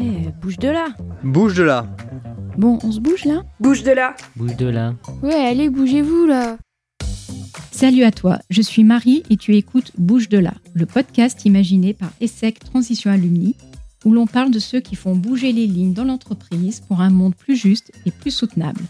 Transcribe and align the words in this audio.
Eh, 0.00 0.28
bouge 0.40 0.58
de 0.58 0.68
là 0.68 0.94
Bouge 1.24 1.54
de 1.54 1.64
là 1.64 1.86
Bon, 2.56 2.78
on 2.84 2.92
se 2.92 3.00
bouge 3.00 3.24
là 3.24 3.42
Bouge 3.58 3.82
de 3.82 3.90
là 3.90 4.14
Bouge 4.36 4.56
de 4.56 4.66
là. 4.66 4.94
Ouais, 5.22 5.34
allez, 5.34 5.68
bougez-vous 5.68 6.26
là 6.26 6.56
Salut 7.72 8.04
à 8.04 8.12
toi, 8.12 8.38
je 8.48 8.62
suis 8.62 8.84
Marie 8.84 9.24
et 9.28 9.36
tu 9.36 9.56
écoutes 9.56 9.90
Bouge 9.98 10.28
de 10.28 10.38
là, 10.38 10.54
le 10.74 10.86
podcast 10.86 11.44
imaginé 11.46 11.94
par 11.94 12.10
ESSEC 12.20 12.60
Transition 12.60 13.10
Alumni, 13.10 13.56
où 14.04 14.12
l'on 14.12 14.28
parle 14.28 14.52
de 14.52 14.60
ceux 14.60 14.78
qui 14.78 14.94
font 14.94 15.16
bouger 15.16 15.50
les 15.52 15.66
lignes 15.66 15.94
dans 15.94 16.04
l'entreprise 16.04 16.78
pour 16.78 17.00
un 17.00 17.10
monde 17.10 17.34
plus 17.34 17.56
juste 17.56 17.90
et 18.06 18.12
plus 18.12 18.30
soutenable. 18.30 18.82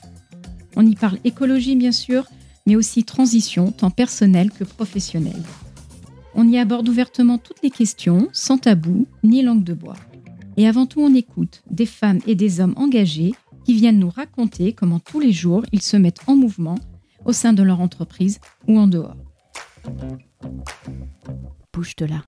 On 0.76 0.84
y 0.84 0.94
parle 0.94 1.18
écologie 1.24 1.76
bien 1.76 1.92
sûr, 1.92 2.26
mais 2.66 2.76
aussi 2.76 3.04
transition, 3.04 3.72
tant 3.72 3.90
personnelle 3.90 4.50
que 4.50 4.64
professionnelle. 4.64 5.42
On 6.34 6.46
y 6.46 6.58
aborde 6.58 6.86
ouvertement 6.86 7.38
toutes 7.38 7.62
les 7.62 7.70
questions, 7.70 8.28
sans 8.32 8.58
tabou 8.58 9.06
ni 9.24 9.42
langue 9.42 9.64
de 9.64 9.72
bois. 9.72 9.96
Et 10.58 10.66
avant 10.66 10.86
tout, 10.86 11.00
on 11.00 11.14
écoute 11.14 11.62
des 11.70 11.86
femmes 11.86 12.18
et 12.26 12.34
des 12.34 12.58
hommes 12.58 12.74
engagés 12.76 13.32
qui 13.64 13.74
viennent 13.74 14.00
nous 14.00 14.10
raconter 14.10 14.72
comment 14.72 14.98
tous 14.98 15.20
les 15.20 15.30
jours 15.30 15.64
ils 15.70 15.82
se 15.82 15.96
mettent 15.96 16.22
en 16.26 16.34
mouvement 16.34 16.74
au 17.24 17.32
sein 17.32 17.52
de 17.52 17.62
leur 17.62 17.80
entreprise 17.80 18.40
ou 18.66 18.76
en 18.76 18.88
dehors. 18.88 19.16
Bouge 21.72 21.94
de 21.94 22.06
là. 22.06 22.24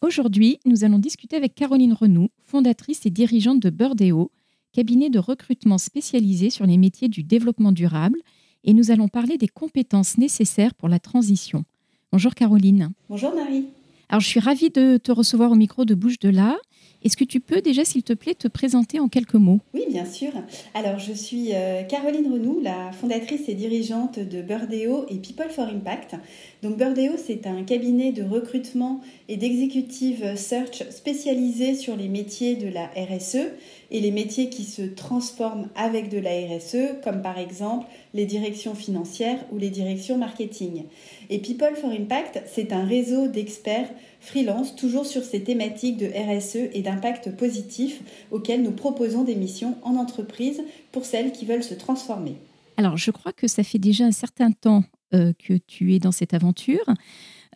Aujourd'hui, 0.00 0.60
nous 0.64 0.84
allons 0.84 1.00
discuter 1.00 1.34
avec 1.34 1.56
Caroline 1.56 1.92
Renoux, 1.92 2.28
fondatrice 2.44 3.04
et 3.04 3.10
dirigeante 3.10 3.58
de 3.58 3.70
Burdeo, 3.70 4.30
cabinet 4.72 5.10
de 5.10 5.18
recrutement 5.18 5.78
spécialisé 5.78 6.50
sur 6.50 6.66
les 6.66 6.78
métiers 6.78 7.08
du 7.08 7.24
développement 7.24 7.72
durable, 7.72 8.20
et 8.62 8.74
nous 8.74 8.92
allons 8.92 9.08
parler 9.08 9.38
des 9.38 9.48
compétences 9.48 10.18
nécessaires 10.18 10.74
pour 10.74 10.88
la 10.88 11.00
transition. 11.00 11.64
Bonjour 12.12 12.36
Caroline. 12.36 12.92
Bonjour 13.08 13.34
Marie. 13.34 13.66
Alors 14.08 14.20
je 14.20 14.28
suis 14.28 14.40
ravie 14.40 14.70
de 14.70 14.98
te 14.98 15.10
recevoir 15.10 15.50
au 15.50 15.56
micro 15.56 15.84
de 15.84 15.96
Bouge 15.96 16.20
de 16.20 16.28
là. 16.28 16.58
Est-ce 17.04 17.16
que 17.16 17.24
tu 17.24 17.40
peux 17.40 17.60
déjà, 17.60 17.84
s'il 17.84 18.02
te 18.02 18.12
plaît, 18.12 18.34
te 18.34 18.48
présenter 18.48 19.00
en 19.00 19.08
quelques 19.08 19.34
mots? 19.34 19.60
Oui, 19.74 19.84
bien 19.88 20.04
sûr. 20.04 20.30
Alors, 20.74 20.98
je 20.98 21.12
suis 21.12 21.50
euh, 21.52 21.82
Caroline 21.82 22.32
Renoux, 22.32 22.60
la 22.62 22.92
fondatrice 22.92 23.48
et 23.48 23.54
dirigeante 23.54 24.18
de 24.18 24.40
Burdeo 24.40 25.06
et 25.08 25.16
People 25.16 25.50
for 25.50 25.66
Impact. 25.66 26.16
Donc, 26.62 26.76
Burdeo, 26.76 27.14
c'est 27.16 27.48
un 27.48 27.64
cabinet 27.64 28.12
de 28.12 28.22
recrutement 28.22 29.00
et 29.28 29.36
d'executive 29.36 30.36
search 30.36 30.88
spécialisé 30.90 31.74
sur 31.74 31.96
les 31.96 32.06
métiers 32.06 32.54
de 32.54 32.68
la 32.68 32.86
RSE 32.86 33.48
et 33.90 34.00
les 34.00 34.12
métiers 34.12 34.48
qui 34.48 34.62
se 34.62 34.82
transforment 34.82 35.68
avec 35.74 36.08
de 36.08 36.18
la 36.18 36.30
RSE, 36.30 37.00
comme 37.02 37.20
par 37.20 37.38
exemple 37.38 37.88
les 38.14 38.26
directions 38.26 38.76
financières 38.76 39.44
ou 39.50 39.58
les 39.58 39.70
directions 39.70 40.16
marketing. 40.18 40.84
Et 41.30 41.38
People 41.38 41.74
for 41.74 41.90
Impact, 41.90 42.44
c'est 42.46 42.72
un 42.72 42.84
réseau 42.84 43.26
d'experts 43.26 43.90
freelance, 44.20 44.76
toujours 44.76 45.04
sur 45.04 45.24
ces 45.24 45.42
thématiques 45.42 45.96
de 45.96 46.06
RSE 46.06 46.70
et 46.72 46.82
d'impact 46.82 47.36
positif 47.36 48.02
auxquelles 48.30 48.62
nous 48.62 48.70
proposons 48.70 49.24
des 49.24 49.34
missions 49.34 49.76
en 49.82 49.96
entreprise 49.96 50.62
pour 50.92 51.04
celles 51.04 51.32
qui 51.32 51.44
veulent 51.44 51.64
se 51.64 51.74
transformer. 51.74 52.36
Alors, 52.76 52.96
je 52.96 53.10
crois 53.10 53.32
que 53.32 53.48
ça 53.48 53.64
fait 53.64 53.80
déjà 53.80 54.04
un 54.04 54.12
certain 54.12 54.52
temps 54.52 54.84
que 55.12 55.54
tu 55.66 55.94
es 55.94 55.98
dans 55.98 56.12
cette 56.12 56.34
aventure. 56.34 56.84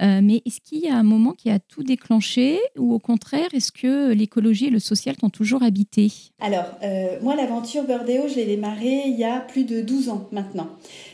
Euh, 0.02 0.20
mais 0.22 0.42
est-ce 0.44 0.60
qu'il 0.60 0.80
y 0.80 0.88
a 0.88 0.94
un 0.94 1.02
moment 1.02 1.32
qui 1.32 1.50
a 1.50 1.58
tout 1.58 1.82
déclenché 1.82 2.60
ou 2.76 2.92
au 2.92 2.98
contraire, 2.98 3.48
est-ce 3.54 3.72
que 3.72 4.12
l'écologie 4.12 4.66
et 4.66 4.70
le 4.70 4.78
social 4.78 5.16
t'ont 5.16 5.30
toujours 5.30 5.62
habité? 5.62 6.12
Alors, 6.38 6.66
euh, 6.82 7.18
moi, 7.22 7.34
l'aventure 7.34 7.84
Burdeo, 7.84 8.28
je 8.28 8.34
l'ai 8.34 8.44
démarrée 8.44 9.04
il 9.06 9.18
y 9.18 9.24
a 9.24 9.40
plus 9.40 9.64
de 9.64 9.80
12 9.80 10.10
ans 10.10 10.28
maintenant. 10.32 10.68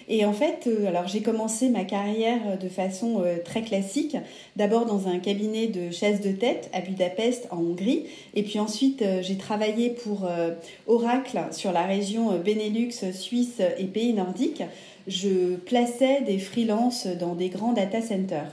Et 0.08 0.24
en 0.24 0.32
fait, 0.32 0.66
euh, 0.66 0.88
alors 0.88 1.06
j'ai 1.06 1.22
commencé 1.22 1.68
ma 1.68 1.84
carrière 1.84 2.58
de 2.58 2.68
façon 2.68 3.22
très 3.44 3.62
classique, 3.62 4.16
d'abord 4.56 4.84
dans 4.84 5.06
un 5.06 5.18
cabinet 5.18 5.68
de 5.68 5.90
chasse 5.90 6.20
de 6.20 6.32
tête 6.32 6.68
à 6.72 6.80
Budapest 6.80 7.46
en 7.50 7.58
Hongrie, 7.58 8.04
et 8.34 8.42
puis 8.42 8.58
ensuite 8.58 9.04
j'ai 9.22 9.36
travaillé 9.36 9.90
pour 9.90 10.28
Oracle 10.86 11.40
sur 11.52 11.72
la 11.72 11.84
région 11.84 12.38
Benelux, 12.38 13.12
Suisse 13.12 13.60
et 13.78 13.84
pays 13.84 14.12
nordiques 14.12 14.62
je 15.06 15.56
plaçais 15.56 16.22
des 16.22 16.38
freelances 16.38 17.06
dans 17.06 17.34
des 17.34 17.48
grands 17.48 17.72
data 17.72 18.00
centers. 18.00 18.52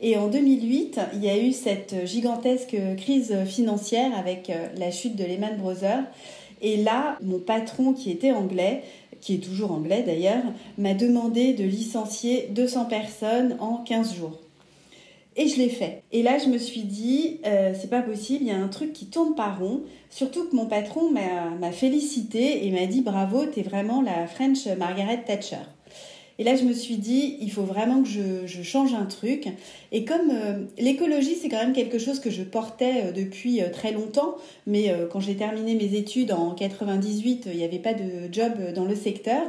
Et 0.00 0.16
en 0.16 0.28
2008, 0.28 1.00
il 1.14 1.24
y 1.24 1.28
a 1.28 1.38
eu 1.38 1.52
cette 1.52 2.06
gigantesque 2.06 2.76
crise 2.96 3.34
financière 3.46 4.16
avec 4.16 4.48
euh, 4.48 4.68
la 4.76 4.90
chute 4.90 5.16
de 5.16 5.24
Lehman 5.24 5.56
Brothers. 5.56 6.04
Et 6.60 6.76
là, 6.76 7.18
mon 7.22 7.38
patron 7.38 7.92
qui 7.92 8.10
était 8.10 8.30
anglais, 8.30 8.82
qui 9.20 9.34
est 9.34 9.38
toujours 9.38 9.72
anglais 9.72 10.04
d'ailleurs, 10.06 10.44
m'a 10.76 10.94
demandé 10.94 11.52
de 11.52 11.64
licencier 11.64 12.48
200 12.50 12.84
personnes 12.84 13.56
en 13.60 13.78
15 13.78 14.14
jours. 14.14 14.38
Et 15.36 15.46
je 15.46 15.56
l'ai 15.56 15.68
fait. 15.68 16.02
Et 16.10 16.24
là, 16.24 16.38
je 16.38 16.48
me 16.48 16.58
suis 16.58 16.82
dit, 16.82 17.38
euh, 17.46 17.72
c'est 17.80 17.90
pas 17.90 18.02
possible, 18.02 18.42
il 18.42 18.48
y 18.48 18.50
a 18.50 18.56
un 18.56 18.66
truc 18.66 18.92
qui 18.92 19.06
tourne 19.06 19.36
pas 19.36 19.52
rond. 19.52 19.82
Surtout 20.10 20.48
que 20.48 20.56
mon 20.56 20.66
patron 20.66 21.10
m'a 21.10 21.70
félicité 21.70 22.66
et 22.66 22.70
m'a 22.72 22.86
dit 22.86 23.02
bravo, 23.02 23.46
t'es 23.46 23.62
vraiment 23.62 24.02
la 24.02 24.26
French 24.26 24.66
Margaret 24.66 25.22
Thatcher. 25.24 25.58
Et 26.40 26.44
là, 26.44 26.54
je 26.54 26.62
me 26.62 26.72
suis 26.72 26.98
dit, 26.98 27.36
il 27.40 27.50
faut 27.50 27.64
vraiment 27.64 28.04
que 28.04 28.08
je, 28.08 28.62
change 28.62 28.94
un 28.94 29.06
truc. 29.06 29.48
Et 29.90 30.04
comme 30.04 30.30
euh, 30.30 30.66
l'écologie, 30.78 31.34
c'est 31.34 31.48
quand 31.48 31.58
même 31.58 31.72
quelque 31.72 31.98
chose 31.98 32.20
que 32.20 32.30
je 32.30 32.44
portais 32.44 33.06
euh, 33.06 33.12
depuis 33.12 33.60
euh, 33.60 33.70
très 33.70 33.90
longtemps, 33.90 34.36
mais 34.64 34.94
quand 35.10 35.18
j'ai 35.18 35.34
terminé 35.34 35.74
mes 35.74 35.96
études 35.96 36.30
en 36.30 36.54
98, 36.54 37.48
il 37.50 37.56
n'y 37.56 37.64
avait 37.64 37.80
pas 37.80 37.94
de 37.94 38.32
job 38.32 38.52
dans 38.74 38.84
le 38.84 38.94
secteur. 38.94 39.42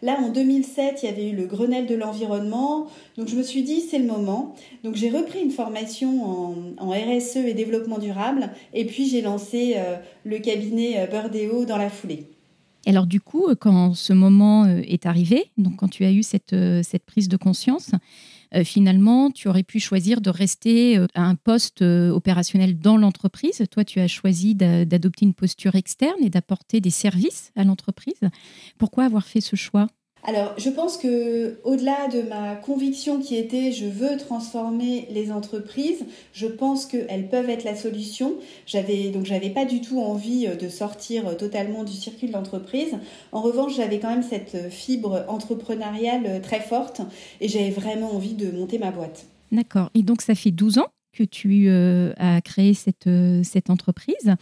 Là, 0.00 0.16
en 0.18 0.30
2007, 0.30 1.02
il 1.02 1.06
y 1.06 1.08
avait 1.08 1.28
eu 1.28 1.36
le 1.36 1.44
Grenelle 1.44 1.86
de 1.86 1.94
l'environnement. 1.94 2.86
Donc, 3.18 3.28
je 3.28 3.36
me 3.36 3.42
suis 3.42 3.62
dit, 3.62 3.82
c'est 3.82 3.98
le 3.98 4.06
moment. 4.06 4.54
Donc, 4.82 4.94
j'ai 4.94 5.10
repris 5.10 5.40
une 5.42 5.50
formation 5.50 6.54
en, 6.78 6.90
RSE 6.90 7.36
et 7.36 7.54
développement 7.54 7.98
durable. 7.98 8.50
Et 8.72 8.86
puis, 8.86 9.06
j'ai 9.08 9.20
lancé 9.20 9.76
le 10.24 10.38
cabinet 10.38 11.06
Burdeo 11.10 11.64
dans 11.64 11.76
la 11.76 11.90
foulée. 11.90 12.26
Alors 12.86 13.06
du 13.06 13.20
coup, 13.20 13.48
euh, 13.48 13.54
quand 13.54 13.94
ce 13.94 14.12
moment 14.12 14.64
euh, 14.64 14.80
est 14.86 15.06
arrivé, 15.06 15.50
donc 15.58 15.76
quand 15.76 15.88
tu 15.88 16.04
as 16.04 16.12
eu 16.12 16.22
cette, 16.22 16.54
euh, 16.54 16.82
cette 16.82 17.04
prise 17.04 17.28
de 17.28 17.36
conscience, 17.36 17.92
finalement, 18.64 19.30
tu 19.30 19.46
aurais 19.46 19.62
pu 19.62 19.78
choisir 19.78 20.20
de 20.20 20.28
rester 20.28 20.96
à 21.14 21.22
un 21.22 21.36
poste 21.36 21.82
opérationnel 21.82 22.80
dans 22.80 22.96
l'entreprise. 22.96 23.62
Toi, 23.70 23.84
tu 23.84 24.00
as 24.00 24.08
choisi 24.08 24.56
d'adopter 24.56 25.24
une 25.24 25.34
posture 25.34 25.76
externe 25.76 26.16
et 26.20 26.30
d'apporter 26.30 26.80
des 26.80 26.90
services 26.90 27.52
à 27.54 27.62
l'entreprise. 27.62 28.18
Pourquoi 28.76 29.04
avoir 29.04 29.24
fait 29.24 29.40
ce 29.40 29.54
choix? 29.54 29.86
Alors, 30.22 30.52
je 30.58 30.68
pense 30.68 30.98
que 30.98 31.58
au-delà 31.64 32.08
de 32.08 32.22
ma 32.22 32.54
conviction 32.54 33.20
qui 33.20 33.36
était 33.36 33.72
je 33.72 33.86
veux 33.86 34.18
transformer 34.18 35.08
les 35.10 35.32
entreprises, 35.32 36.04
je 36.32 36.46
pense 36.46 36.84
qu'elles 36.84 37.28
peuvent 37.28 37.48
être 37.48 37.64
la 37.64 37.74
solution. 37.74 38.34
J'avais 38.66 39.08
donc 39.10 39.24
j'avais 39.24 39.50
pas 39.50 39.64
du 39.64 39.80
tout 39.80 39.98
envie 40.00 40.46
euh, 40.46 40.56
de 40.56 40.68
sortir 40.68 41.26
euh, 41.26 41.34
totalement 41.34 41.84
du 41.84 41.92
circuit 41.92 42.26
de 42.26 42.32
l'entreprise. 42.32 42.98
En 43.32 43.40
revanche, 43.40 43.74
j'avais 43.76 43.98
quand 43.98 44.10
même 44.10 44.22
cette 44.22 44.70
fibre 44.70 45.24
entrepreneuriale 45.28 46.26
euh, 46.26 46.40
très 46.40 46.60
forte 46.60 47.00
et 47.40 47.48
j'avais 47.48 47.70
vraiment 47.70 48.14
envie 48.14 48.34
de 48.34 48.50
monter 48.50 48.78
ma 48.78 48.90
boîte. 48.90 49.26
D'accord. 49.52 49.90
Et 49.94 50.02
donc 50.02 50.20
ça 50.20 50.34
fait 50.34 50.50
12 50.50 50.78
ans 50.78 50.88
que 51.12 51.24
tu 51.24 51.68
as 51.68 52.40
créé 52.40 52.72
cette, 52.72 53.08
cette 53.42 53.68
entreprise. 53.68 54.36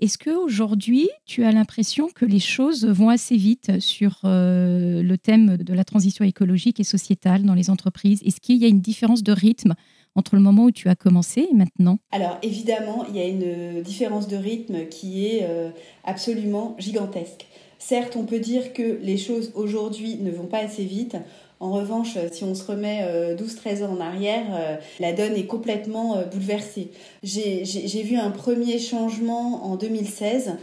Est-ce 0.00 0.16
qu'aujourd'hui, 0.16 1.08
tu 1.26 1.42
as 1.42 1.50
l'impression 1.50 2.08
que 2.14 2.24
les 2.24 2.38
choses 2.38 2.86
vont 2.86 3.08
assez 3.08 3.36
vite 3.36 3.80
sur 3.80 4.20
euh, 4.24 5.02
le 5.02 5.18
thème 5.18 5.56
de 5.56 5.74
la 5.74 5.82
transition 5.82 6.24
écologique 6.24 6.78
et 6.78 6.84
sociétale 6.84 7.42
dans 7.42 7.54
les 7.54 7.68
entreprises? 7.68 8.22
Est-ce 8.24 8.40
qu'il 8.40 8.58
y 8.58 8.64
a 8.64 8.68
une 8.68 8.80
différence 8.80 9.24
de 9.24 9.32
rythme 9.32 9.74
entre 10.14 10.36
le 10.36 10.40
moment 10.40 10.64
où 10.64 10.70
tu 10.70 10.88
as 10.88 10.94
commencé 10.94 11.48
et 11.50 11.54
maintenant? 11.54 11.98
Alors 12.12 12.38
évidemment, 12.42 13.06
il 13.08 13.16
y 13.16 13.20
a 13.20 13.26
une 13.26 13.82
différence 13.82 14.28
de 14.28 14.36
rythme 14.36 14.86
qui 14.86 15.26
est 15.26 15.40
euh, 15.42 15.70
absolument 16.04 16.76
gigantesque. 16.78 17.46
Certes, 17.80 18.14
on 18.14 18.24
peut 18.24 18.40
dire 18.40 18.72
que 18.72 19.00
les 19.02 19.16
choses 19.16 19.50
aujourd'hui 19.54 20.16
ne 20.16 20.30
vont 20.30 20.46
pas 20.46 20.58
assez 20.58 20.84
vite. 20.84 21.16
En 21.60 21.72
revanche, 21.72 22.16
si 22.30 22.44
on 22.44 22.54
se 22.54 22.64
remet 22.64 23.02
12-13 23.34 23.82
euh, 23.82 23.86
ans 23.86 23.96
en 23.96 24.00
arrière, 24.00 24.44
euh, 24.52 24.76
la 25.00 25.12
donne 25.12 25.34
est 25.34 25.46
complètement 25.46 26.16
euh, 26.16 26.24
bouleversée. 26.24 26.90
J'ai 27.24 28.02
vu 28.04 28.16
un 28.16 28.30
premier 28.30 28.78
changement 28.78 29.64
en 29.66 29.76
2016 29.76 30.56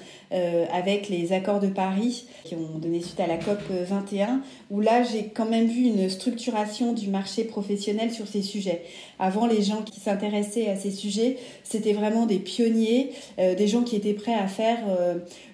avec 0.74 1.08
les 1.08 1.32
accords 1.32 1.62
de 1.62 1.68
Paris 1.68 2.26
qui 2.44 2.56
ont 2.56 2.78
donné 2.78 3.00
suite 3.00 3.20
à 3.22 3.28
la 3.28 3.38
COP 3.38 3.62
21, 3.70 4.42
où 4.70 4.82
là 4.82 5.02
j'ai 5.04 5.28
quand 5.28 5.46
même 5.46 5.68
vu 5.68 5.84
une 5.84 6.10
structuration 6.10 6.92
du 6.92 7.08
marché 7.08 7.46
professionnel 7.46 8.12
sur 8.12 8.28
ces 8.28 8.42
sujets. 8.42 8.82
Avant, 9.18 9.46
les 9.46 9.62
gens 9.62 9.82
qui 9.82 10.02
s'intéressaient 10.02 10.68
à 10.68 10.76
ces 10.76 10.92
sujets, 10.92 11.38
c'était 11.64 11.94
vraiment 11.94 12.26
des 12.26 12.40
pionniers, 12.40 13.12
des 13.38 13.68
gens 13.68 13.84
qui 13.84 13.96
étaient 13.96 14.14
prêts 14.14 14.34
à 14.34 14.48
faire 14.48 14.80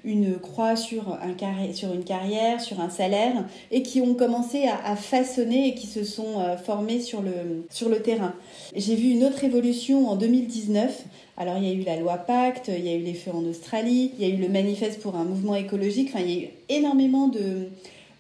une 0.03 0.39
croix 0.39 0.75
sur, 0.75 1.09
un 1.09 1.73
sur 1.73 1.93
une 1.93 2.03
carrière, 2.03 2.59
sur 2.59 2.79
un 2.79 2.89
salaire, 2.89 3.45
et 3.69 3.83
qui 3.83 4.01
ont 4.01 4.15
commencé 4.15 4.65
à, 4.65 4.83
à 4.83 4.95
et 5.39 5.73
qui 5.75 5.87
se 5.87 6.03
sont 6.03 6.39
euh, 6.39 6.57
formés 6.57 6.99
sur 6.99 7.21
le, 7.21 7.65
sur 7.69 7.89
le 7.89 8.01
terrain. 8.01 8.33
J'ai 8.75 8.95
vu 8.95 9.09
une 9.09 9.23
autre 9.23 9.43
évolution 9.43 10.09
en 10.09 10.15
2019. 10.15 11.03
Alors 11.37 11.57
il 11.57 11.65
y 11.65 11.69
a 11.69 11.73
eu 11.73 11.83
la 11.83 11.97
loi 11.97 12.17
Pacte, 12.17 12.69
il 12.75 12.85
y 12.85 12.89
a 12.89 12.95
eu 12.95 13.01
les 13.01 13.13
feux 13.13 13.31
en 13.31 13.43
Australie, 13.45 14.11
il 14.17 14.27
y 14.27 14.31
a 14.31 14.33
eu 14.33 14.37
le 14.37 14.49
manifeste 14.49 14.99
pour 15.01 15.15
un 15.15 15.23
mouvement 15.23 15.55
écologique, 15.55 16.09
enfin 16.13 16.23
il 16.23 16.31
y 16.31 16.39
a 16.39 16.43
eu 16.43 16.49
énormément 16.69 17.27
de, 17.27 17.69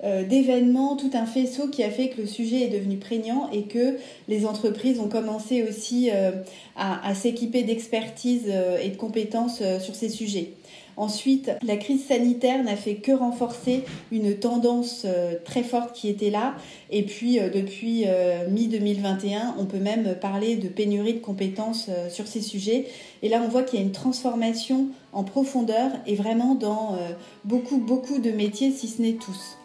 d'événements, 0.03 0.95
tout 0.95 1.11
un 1.13 1.25
faisceau 1.25 1.67
qui 1.67 1.83
a 1.83 1.89
fait 1.89 2.09
que 2.09 2.21
le 2.21 2.27
sujet 2.27 2.61
est 2.61 2.69
devenu 2.69 2.97
prégnant 2.97 3.49
et 3.51 3.63
que 3.63 3.97
les 4.27 4.45
entreprises 4.45 4.99
ont 4.99 5.09
commencé 5.09 5.63
aussi 5.63 6.09
à 6.75 7.15
s'équiper 7.15 7.63
d'expertise 7.63 8.51
et 8.81 8.89
de 8.89 8.95
compétences 8.97 9.61
sur 9.79 9.93
ces 9.93 10.09
sujets. 10.09 10.53
Ensuite, 10.97 11.51
la 11.63 11.77
crise 11.77 12.05
sanitaire 12.05 12.63
n'a 12.63 12.75
fait 12.75 12.95
que 12.95 13.11
renforcer 13.11 13.83
une 14.11 14.35
tendance 14.35 15.03
euh, 15.05 15.35
très 15.43 15.63
forte 15.63 15.95
qui 15.95 16.09
était 16.09 16.29
là. 16.29 16.55
Et 16.89 17.03
puis, 17.03 17.39
euh, 17.39 17.49
depuis 17.49 18.03
euh, 18.05 18.47
mi-2021, 18.49 19.53
on 19.57 19.65
peut 19.65 19.79
même 19.79 20.15
parler 20.19 20.57
de 20.57 20.67
pénurie 20.67 21.13
de 21.13 21.19
compétences 21.19 21.89
sur 22.09 22.27
ces 22.27 22.41
sujets. 22.41 22.87
Et 23.23 23.29
là, 23.29 23.41
on 23.43 23.47
voit 23.47 23.63
qu'il 23.63 23.79
y 23.79 23.81
a 23.81 23.85
une 23.85 23.93
transformation 23.93 24.87
en 25.13 25.23
profondeur 25.23 25.91
et 26.05 26.15
vraiment 26.15 26.55
dans 26.55 26.97
beaucoup, 27.43 27.77
beaucoup 27.77 28.19
de 28.19 28.31
métiers, 28.31 28.71
si 28.71 28.87
ce 28.87 29.01
n'est 29.01 29.13
tous. 29.13 29.57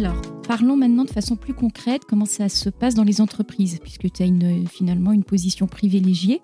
Alors, 0.00 0.16
Parlons 0.48 0.76
maintenant 0.76 1.04
de 1.04 1.10
façon 1.10 1.36
plus 1.36 1.52
concrète 1.54 2.02
comment 2.08 2.24
ça 2.24 2.48
se 2.48 2.70
passe 2.70 2.94
dans 2.94 3.04
les 3.04 3.20
entreprises, 3.20 3.78
puisque 3.80 4.10
tu 4.10 4.22
as 4.22 4.26
finalement 4.68 5.12
une 5.12 5.22
position 5.22 5.66
privilégiée 5.66 6.40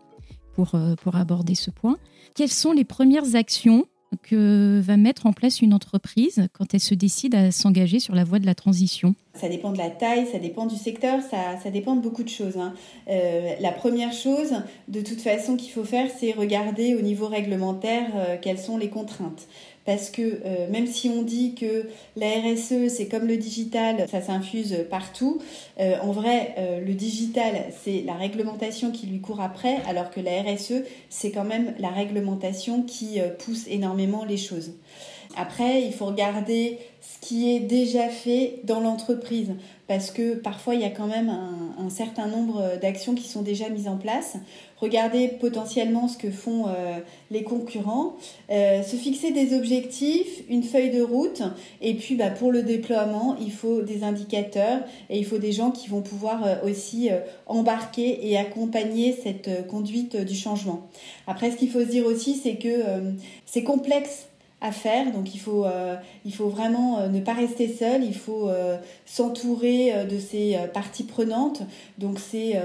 pour, 0.54 0.76
euh, 0.76 0.94
pour 0.94 1.16
aborder 1.16 1.56
ce 1.56 1.70
point. 1.70 1.96
Quelles 2.36 2.52
sont 2.52 2.70
les 2.70 2.84
premières 2.84 3.34
actions 3.34 3.86
que 4.22 4.78
va 4.80 4.96
mettre 4.96 5.26
en 5.26 5.32
place 5.32 5.60
une 5.60 5.74
entreprise 5.74 6.46
quand 6.52 6.72
elle 6.72 6.80
se 6.80 6.94
décide 6.94 7.34
à 7.34 7.50
s'engager 7.50 7.98
sur 7.98 8.14
la 8.14 8.22
voie 8.22 8.38
de 8.38 8.46
la 8.46 8.54
transition? 8.54 9.16
Ça 9.34 9.48
dépend 9.48 9.72
de 9.72 9.78
la 9.78 9.90
taille, 9.90 10.28
ça 10.30 10.38
dépend 10.38 10.66
du 10.66 10.76
secteur, 10.76 11.20
ça, 11.22 11.58
ça 11.60 11.70
dépend 11.70 11.96
de 11.96 12.00
beaucoup 12.00 12.22
de 12.22 12.28
choses. 12.28 12.58
Hein. 12.58 12.74
Euh, 13.08 13.54
la 13.60 13.72
première 13.72 14.12
chose, 14.12 14.54
de 14.86 15.00
toute 15.00 15.20
façon, 15.20 15.56
qu'il 15.56 15.72
faut 15.72 15.84
faire, 15.84 16.08
c'est 16.16 16.30
regarder 16.30 16.94
au 16.94 17.00
niveau 17.00 17.26
réglementaire 17.26 18.06
euh, 18.14 18.36
quelles 18.40 18.60
sont 18.60 18.78
les 18.78 18.88
contraintes 18.88 19.48
parce 19.86 20.10
que 20.10 20.40
euh, 20.44 20.68
même 20.68 20.86
si 20.86 21.08
on 21.08 21.22
dit 21.22 21.54
que 21.54 21.88
la 22.16 22.26
RSE 22.26 22.88
c'est 22.88 23.06
comme 23.08 23.26
le 23.26 23.36
digital, 23.36 24.06
ça 24.10 24.20
s'infuse 24.20 24.84
partout, 24.90 25.40
euh, 25.80 25.96
en 26.02 26.10
vrai 26.10 26.54
euh, 26.58 26.80
le 26.80 26.92
digital 26.92 27.54
c'est 27.82 28.02
la 28.04 28.14
réglementation 28.14 28.90
qui 28.90 29.06
lui 29.06 29.20
court 29.20 29.40
après, 29.40 29.78
alors 29.88 30.10
que 30.10 30.20
la 30.20 30.42
RSE 30.42 30.82
c'est 31.08 31.30
quand 31.30 31.44
même 31.44 31.74
la 31.78 31.90
réglementation 31.90 32.82
qui 32.82 33.20
pousse 33.38 33.66
énormément 33.68 34.24
les 34.24 34.36
choses. 34.36 34.72
Après, 35.36 35.82
il 35.82 35.92
faut 35.92 36.06
regarder 36.06 36.78
ce 37.02 37.26
qui 37.26 37.54
est 37.54 37.60
déjà 37.60 38.08
fait 38.08 38.60
dans 38.64 38.80
l'entreprise. 38.80 39.52
Parce 39.86 40.10
que 40.10 40.34
parfois 40.34 40.74
il 40.74 40.80
y 40.80 40.84
a 40.84 40.90
quand 40.90 41.06
même 41.06 41.28
un, 41.78 41.90
certain 41.90 42.26
nombre 42.26 42.76
d'actions 42.82 43.14
qui 43.14 43.28
sont 43.28 43.42
déjà 43.42 43.68
mises 43.68 43.86
en 43.86 43.96
place. 43.96 44.36
Regarder 44.78 45.28
potentiellement 45.28 46.08
ce 46.08 46.18
que 46.18 46.30
font 46.30 46.66
euh, 46.66 46.98
les 47.30 47.44
concurrents, 47.44 48.16
euh, 48.50 48.82
se 48.82 48.96
fixer 48.96 49.30
des 49.30 49.56
objectifs, 49.56 50.42
une 50.48 50.64
feuille 50.64 50.90
de 50.90 51.02
route, 51.02 51.42
et 51.80 51.94
puis 51.94 52.16
bah, 52.16 52.30
pour 52.30 52.50
le 52.50 52.62
déploiement, 52.62 53.36
il 53.40 53.52
faut 53.52 53.82
des 53.82 54.02
indicateurs. 54.02 54.80
Et 55.08 55.18
il 55.18 55.24
faut 55.24 55.38
des 55.38 55.52
gens 55.52 55.70
qui 55.70 55.88
vont 55.88 56.02
pouvoir 56.02 56.44
euh, 56.44 56.56
aussi 56.64 57.10
embarquer 57.46 58.28
et 58.28 58.36
accompagner 58.36 59.16
cette 59.22 59.68
conduite 59.68 60.16
du 60.16 60.34
changement. 60.34 60.88
Après, 61.28 61.52
ce 61.52 61.56
qu'il 61.56 61.70
faut 61.70 61.80
se 61.80 61.88
dire 61.88 62.06
aussi, 62.06 62.34
c'est 62.34 62.56
que 62.56 63.14
c'est 63.44 63.62
complexe 63.62 64.26
à 64.60 64.72
faire. 64.72 65.12
Donc 65.12 65.34
il 65.34 65.38
faut, 65.38 65.64
euh, 65.64 65.96
il 66.24 66.34
faut 66.34 66.48
vraiment 66.48 66.98
euh, 66.98 67.08
ne 67.08 67.20
pas 67.20 67.34
rester 67.34 67.68
seul, 67.68 68.02
il 68.02 68.14
faut 68.14 68.48
euh, 68.48 68.78
s'entourer 69.04 70.06
de 70.06 70.18
ces 70.18 70.56
parties 70.72 71.04
prenantes. 71.04 71.62
Donc 71.98 72.18
c'est 72.18 72.60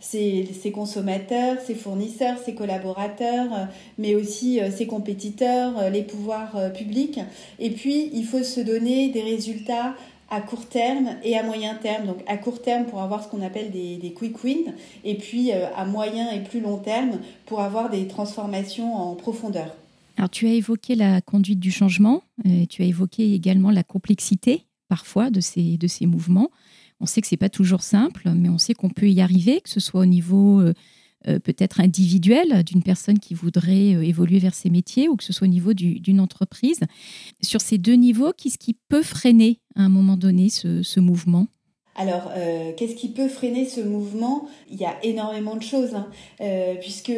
ses 0.00 0.72
consommateurs, 0.72 1.58
ses 1.64 1.74
fournisseurs, 1.74 2.38
ses 2.44 2.54
collaborateurs, 2.54 3.68
mais 3.98 4.14
aussi 4.14 4.60
ses 4.70 4.86
compétiteurs, 4.86 5.90
les 5.90 6.02
pouvoirs 6.02 6.72
publics. 6.72 7.20
Et 7.58 7.70
puis 7.70 8.10
il 8.12 8.24
faut 8.24 8.42
se 8.42 8.60
donner 8.60 9.08
des 9.08 9.22
résultats 9.22 9.94
à 10.28 10.40
court 10.40 10.66
terme 10.66 11.16
et 11.22 11.38
à 11.38 11.42
moyen 11.42 11.74
terme. 11.74 12.06
Donc 12.06 12.18
à 12.26 12.36
court 12.36 12.60
terme 12.60 12.84
pour 12.86 13.00
avoir 13.00 13.22
ce 13.22 13.28
qu'on 13.28 13.42
appelle 13.42 13.70
des, 13.70 13.96
des, 13.96 14.12
quick 14.12 14.42
wins 14.42 14.74
et 15.04 15.14
puis 15.16 15.52
à 15.52 15.84
moyen 15.84 16.30
et 16.32 16.40
plus 16.40 16.60
long 16.60 16.78
terme 16.78 17.20
pour 17.46 17.60
avoir 17.60 17.90
des 17.90 18.06
transformations 18.08 18.94
en 18.94 19.14
profondeur. 19.14 19.74
Alors, 20.16 20.30
tu 20.30 20.46
as 20.46 20.52
évoqué 20.52 20.94
la 20.94 21.20
conduite 21.20 21.60
du 21.60 21.70
changement, 21.70 22.22
euh, 22.46 22.64
tu 22.68 22.82
as 22.82 22.86
évoqué 22.86 23.34
également 23.34 23.70
la 23.70 23.82
complexité 23.82 24.66
parfois 24.88 25.30
de 25.30 25.40
ces, 25.40 25.76
de 25.76 25.86
ces 25.86 26.06
mouvements. 26.06 26.50
On 27.00 27.06
sait 27.06 27.20
que 27.20 27.26
ce 27.26 27.34
n'est 27.34 27.38
pas 27.38 27.50
toujours 27.50 27.82
simple, 27.82 28.30
mais 28.34 28.48
on 28.48 28.56
sait 28.56 28.72
qu'on 28.72 28.88
peut 28.88 29.10
y 29.10 29.20
arriver, 29.20 29.60
que 29.60 29.68
ce 29.68 29.80
soit 29.80 30.00
au 30.00 30.06
niveau 30.06 30.60
euh, 30.60 30.72
euh, 31.28 31.38
peut-être 31.38 31.80
individuel 31.80 32.62
d'une 32.64 32.82
personne 32.82 33.18
qui 33.18 33.34
voudrait 33.34 33.88
évoluer 33.88 34.38
vers 34.38 34.54
ces 34.54 34.70
métiers 34.70 35.08
ou 35.08 35.16
que 35.16 35.24
ce 35.24 35.34
soit 35.34 35.46
au 35.46 35.50
niveau 35.50 35.74
d'une 35.74 36.20
entreprise. 36.20 36.80
Sur 37.42 37.60
ces 37.60 37.76
deux 37.76 37.94
niveaux, 37.94 38.32
qu'est-ce 38.32 38.58
qui 38.58 38.74
peut 38.88 39.02
freiner 39.02 39.60
à 39.74 39.82
un 39.82 39.90
moment 39.90 40.16
donné 40.16 40.48
ce, 40.48 41.00
mouvement? 41.00 41.48
Alors, 41.96 42.30
qu'est-ce 42.76 42.94
qui 42.94 43.08
peut 43.08 43.28
freiner 43.28 43.66
ce 43.66 43.80
mouvement? 43.80 44.48
Il 44.70 44.76
y 44.76 44.84
a 44.84 44.96
énormément 45.02 45.56
de 45.56 45.62
choses, 45.62 45.94
hein. 45.94 46.08
puisque 46.80 47.12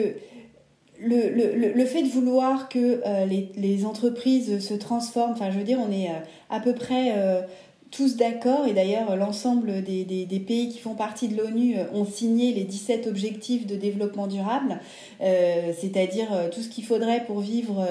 le, 1.01 1.75
le, 1.75 1.85
fait 1.85 2.03
de 2.03 2.09
vouloir 2.09 2.69
que 2.69 3.01
euh, 3.07 3.27
les, 3.27 3.85
entreprises 3.85 4.59
se 4.67 4.75
transforment, 4.75 5.33
enfin 5.33 5.51
je 5.51 5.59
veux 5.59 5.65
dire, 5.65 5.79
on 5.81 5.93
est 5.93 6.09
euh, 6.09 6.19
à 6.51 6.61
peu 6.61 6.75
près 6.75 7.13
euh, 7.17 7.43
tous 7.91 8.17
d'accord, 8.17 8.67
et 8.67 8.73
d'ailleurs 8.73 9.17
l'ensemble 9.17 9.83
des, 9.83 10.45
pays 10.47 10.69
qui 10.69 10.79
font 10.79 10.95
partie 10.95 11.29
de 11.29 11.37
l'ONU 11.37 11.77
ont 11.95 12.05
signé 12.05 12.53
les 12.53 12.65
17 12.65 13.07
objectifs 13.07 13.67
de 13.67 13.77
développement 13.77 14.27
durable, 14.27 14.79
c'est-à-dire 15.21 16.29
tout 16.53 16.61
ce 16.61 16.69
qu'il 16.69 16.85
faudrait 16.85 17.25
pour 17.25 17.41
vivre 17.41 17.87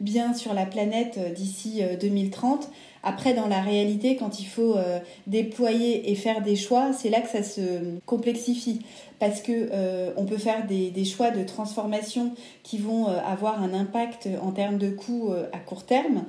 bien 0.00 0.32
sur 0.32 0.54
la 0.54 0.64
planète 0.64 1.18
d'ici 1.34 1.82
2030. 2.00 2.70
Après, 3.02 3.34
dans 3.34 3.48
la 3.48 3.60
réalité, 3.60 4.16
quand 4.16 4.38
il 4.38 4.46
faut 4.46 4.76
euh, 4.76 5.00
déployer 5.26 6.10
et 6.10 6.14
faire 6.14 6.40
des 6.40 6.54
choix, 6.54 6.92
c'est 6.92 7.10
là 7.10 7.20
que 7.20 7.28
ça 7.28 7.42
se 7.42 7.60
complexifie. 8.06 8.80
Parce 9.18 9.40
que 9.40 9.52
euh, 9.72 10.10
on 10.16 10.24
peut 10.24 10.36
faire 10.36 10.66
des, 10.66 11.04
choix 11.04 11.30
de 11.30 11.44
transformation 11.44 12.32
qui 12.62 12.78
vont 12.78 13.08
euh, 13.08 13.18
avoir 13.24 13.62
un 13.62 13.72
impact 13.72 14.28
en 14.40 14.50
termes 14.50 14.78
de 14.78 14.90
coûts 14.90 15.32
à 15.52 15.58
court 15.58 15.84
terme. 15.84 16.24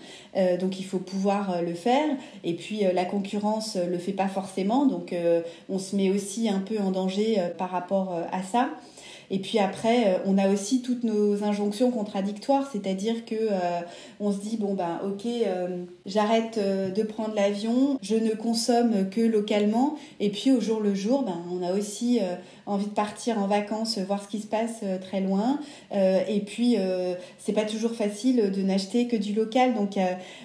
donc 0.60 0.80
il 0.80 0.86
faut 0.86 1.00
pouvoir 1.00 1.62
le 1.62 1.74
faire. 1.74 2.08
Et 2.44 2.54
puis 2.54 2.82
la 2.94 3.06
concurrence 3.06 3.78
le 3.78 3.98
fait 3.98 4.12
pas 4.12 4.28
forcément. 4.28 4.86
Donc 4.86 5.16
on 5.70 5.80
se 5.80 5.96
met 5.96 6.10
aussi 6.10 6.50
un 6.50 6.60
peu 6.60 6.80
en 6.80 6.92
danger 6.92 7.38
par 7.58 7.72
rapport 7.72 8.16
à 8.32 8.44
ça. 8.44 8.70
Et 9.32 9.40
puis 9.40 9.60
après, 9.60 10.08
euh, 10.08 10.18
on 10.26 10.38
a 10.38 10.50
aussi 10.50 10.82
toutes 10.82 11.04
nos 11.04 11.44
injonctions 11.44 11.92
contradictoires, 11.92 12.70
c'est-à-dire 12.72 13.26
que 13.26 13.36
euh, 13.36 13.82
on 14.20 14.32
se 14.32 14.40
dit 14.40 14.58
bon 14.58 14.74
ben 14.74 15.00
ok, 15.06 15.26
euh, 15.26 15.86
j'arrête 16.06 16.60
de 16.60 17.04
prendre 17.04 17.34
l'avion, 17.36 17.98
je 18.02 18.16
ne 18.16 18.32
consomme 18.32 19.10
que 19.10 19.22
localement, 19.22 19.96
et 20.20 20.30
puis 20.30 20.52
au 20.52 20.60
jour 20.60 20.80
le 20.82 20.94
jour, 20.94 21.24
ben 21.24 21.38
on 21.52 21.64
a 21.64 21.74
aussi 21.74 22.20
envie 22.66 22.86
de 22.86 22.92
partir 22.92 23.38
en 23.40 23.48
vacances, 23.48 23.98
voir 24.00 24.24
ce 24.24 24.28
qui 24.28 24.40
se 24.40 24.48
passe 24.48 24.84
très 25.02 25.22
loin. 25.22 25.60
et 25.92 26.40
puis, 26.46 26.78
c'est 27.38 27.54
pas 27.54 27.66
toujours 27.66 27.94
facile 27.94 28.52
de 28.52 28.62
n'acheter 28.62 29.08
que 29.08 29.16
du 29.16 29.34
local. 29.34 29.74
Donc, 29.74 29.98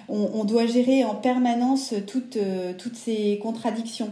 on, 0.09 0.29
on, 0.33 0.43
doit 0.43 0.65
gérer 0.65 1.05
en 1.05 1.15
permanence 1.15 1.93
toutes, 2.07 2.37
toutes 2.77 2.95
ces 2.95 3.39
contradictions. 3.41 4.11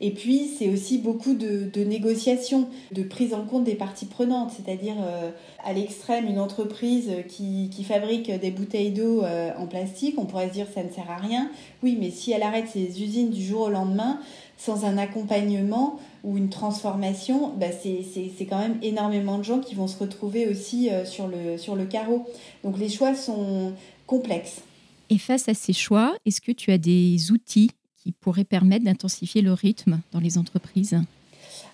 Et 0.00 0.10
puis, 0.10 0.50
c'est 0.58 0.68
aussi 0.68 0.98
beaucoup 0.98 1.34
de, 1.34 1.64
de, 1.72 1.84
négociations, 1.84 2.68
de 2.92 3.02
prise 3.02 3.32
en 3.32 3.44
compte 3.44 3.64
des 3.64 3.74
parties 3.74 4.06
prenantes, 4.06 4.50
c'est-à-dire 4.50 4.96
euh, 5.00 5.30
à 5.64 5.72
l'extrême 5.72 6.26
une 6.26 6.40
entreprise 6.40 7.10
qui, 7.28 7.70
qui, 7.70 7.84
fabrique 7.84 8.30
des 8.30 8.50
bouteilles 8.50 8.90
d'eau 8.90 9.22
euh, 9.22 9.50
en 9.56 9.66
plastique, 9.66 10.16
on 10.18 10.26
pourrait 10.26 10.48
se 10.48 10.52
dire 10.52 10.66
ça 10.74 10.82
ne 10.82 10.90
sert 10.90 11.10
à 11.10 11.16
rien. 11.16 11.50
Oui, 11.82 11.96
mais 11.98 12.10
si 12.10 12.32
elle 12.32 12.42
arrête 12.42 12.68
ses 12.68 13.02
usines 13.02 13.30
du 13.30 13.42
jour 13.42 13.62
au 13.62 13.68
lendemain, 13.70 14.18
sans 14.56 14.84
un 14.84 14.98
accompagnement 14.98 15.98
ou 16.22 16.36
une 16.36 16.48
transformation, 16.48 17.52
bah 17.56 17.66
c'est 17.72 18.46
quand 18.46 18.58
même 18.58 18.78
énormément 18.82 19.38
de 19.38 19.44
gens 19.44 19.60
qui 19.60 19.74
vont 19.74 19.86
se 19.86 19.98
retrouver 19.98 20.48
aussi 20.48 20.90
euh, 20.90 21.04
sur, 21.04 21.28
le, 21.28 21.58
sur 21.58 21.76
le 21.76 21.84
carreau. 21.84 22.26
Donc 22.62 22.78
les 22.78 22.88
choix 22.88 23.14
sont 23.14 23.72
complexes. 24.06 24.62
Et 25.10 25.18
face 25.18 25.48
à 25.48 25.54
ces 25.54 25.72
choix, 25.72 26.14
est-ce 26.24 26.40
que 26.40 26.52
tu 26.52 26.70
as 26.72 26.78
des 26.78 27.30
outils 27.30 27.70
qui 28.02 28.12
pourrait 28.12 28.44
permettre 28.44 28.84
d'intensifier 28.84 29.42
le 29.42 29.52
rythme 29.52 30.00
dans 30.12 30.20
les 30.20 30.38
entreprises? 30.38 30.96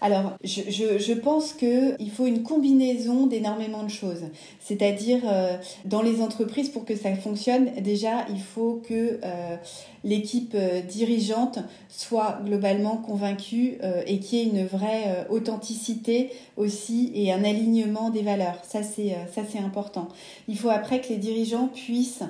Alors, 0.01 0.33
je, 0.43 1.13
pense 1.13 1.53
qu'il 1.53 2.11
faut 2.11 2.27
une 2.27 2.43
combinaison 2.43 3.27
d'énormément 3.27 3.83
de 3.83 3.91
choses. 3.91 4.23
C'est-à-dire, 4.61 5.21
euh, 5.25 5.57
dans 5.85 6.01
les 6.01 6.23
entreprises, 6.23 6.71
pour 6.71 6.87
que 6.87 6.97
ça 6.97 7.15
fonctionne, 7.15 7.71
déjà, 7.83 8.25
il 8.31 8.41
faut 8.41 8.81
que 8.89 9.21
euh, 9.23 9.57
l'équipe 10.05 10.55
euh, 10.55 10.81
dirigeante 10.81 11.59
soit 11.89 12.39
globalement 12.45 12.97
convaincue 12.97 13.79
et 14.07 14.21
qu'il 14.21 14.39
y 14.39 14.43
ait 14.43 14.45
une 14.45 14.65
vraie 14.65 15.27
authenticité 15.29 16.31
aussi 16.57 17.11
et 17.15 17.33
un 17.33 17.43
alignement 17.43 18.11
des 18.11 18.23
valeurs. 18.23 18.59
Ça 18.63 18.83
c'est 18.85 19.59
important. 19.59 20.09
Il 20.47 20.57
faut 20.57 20.71
après 20.71 21.01
que 21.01 21.09
les 21.09 21.17
dirigeants 21.17 21.67
puissent 21.67 22.23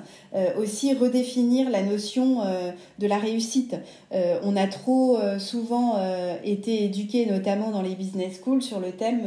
aussi 0.57 0.93
redéfinir 0.95 1.69
la 1.69 1.83
notion 1.83 2.39
de 2.97 3.07
la 3.07 3.17
réussite. 3.19 3.75
on 4.11 4.55
a 4.57 4.65
trop 4.65 5.19
souvent 5.37 5.95
été 6.43 6.85
éduqués, 6.85 7.27
notamment 7.27 7.60
dans 7.69 7.83
les 7.83 7.93
business 7.93 8.39
schools, 8.41 8.63
sur 8.63 8.79
le 8.79 8.91
thème 8.91 9.21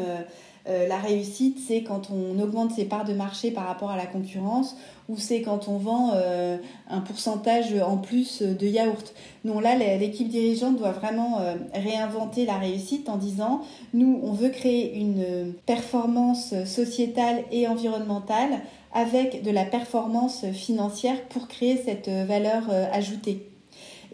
euh, 0.66 0.88
la 0.88 0.96
réussite, 0.96 1.58
c'est 1.66 1.82
quand 1.82 2.10
on 2.10 2.40
augmente 2.40 2.72
ses 2.72 2.86
parts 2.86 3.04
de 3.04 3.12
marché 3.12 3.50
par 3.50 3.66
rapport 3.66 3.90
à 3.90 3.98
la 3.98 4.06
concurrence 4.06 4.76
ou 5.10 5.18
c'est 5.18 5.42
quand 5.42 5.68
on 5.68 5.76
vend 5.76 6.12
euh, 6.14 6.56
un 6.88 7.00
pourcentage 7.00 7.74
en 7.74 7.98
plus 7.98 8.40
de 8.40 8.66
yaourt. 8.66 9.14
Non, 9.44 9.60
là, 9.60 9.76
l'équipe 9.76 10.28
dirigeante 10.28 10.78
doit 10.78 10.92
vraiment 10.92 11.40
euh, 11.40 11.56
réinventer 11.74 12.46
la 12.46 12.56
réussite 12.56 13.10
en 13.10 13.18
disant, 13.18 13.60
nous, 13.92 14.18
on 14.22 14.32
veut 14.32 14.48
créer 14.48 14.96
une 14.96 15.52
performance 15.66 16.54
sociétale 16.64 17.44
et 17.52 17.68
environnementale 17.68 18.60
avec 18.94 19.42
de 19.42 19.50
la 19.50 19.64
performance 19.64 20.46
financière 20.52 21.20
pour 21.28 21.46
créer 21.46 21.76
cette 21.76 22.08
valeur 22.08 22.62
ajoutée. 22.92 23.53